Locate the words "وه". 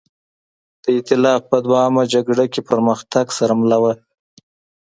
3.83-3.93